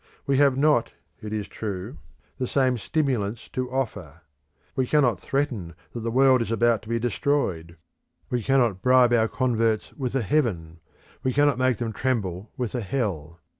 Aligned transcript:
We 0.25 0.37
have 0.37 0.57
not, 0.57 0.93
it 1.21 1.31
is 1.31 1.47
true, 1.47 1.99
the 2.39 2.47
same 2.47 2.79
stimulants 2.79 3.47
to 3.49 3.69
offer. 3.69 4.21
We 4.75 4.87
cannot 4.87 5.19
threaten 5.19 5.75
that 5.93 5.99
the 5.99 6.09
world 6.09 6.41
is 6.41 6.49
about 6.51 6.81
to 6.81 6.89
be 6.89 6.97
destroyed; 6.97 7.77
we 8.31 8.41
cannot 8.41 8.81
bribe 8.81 9.13
our 9.13 9.27
converts 9.27 9.93
with 9.95 10.15
a 10.15 10.23
heaven, 10.23 10.79
we 11.21 11.33
cannot 11.33 11.59
make 11.59 11.77
them 11.77 11.93
tremble 11.93 12.49
with 12.57 12.73
a 12.73 12.81
hell. 12.81 13.41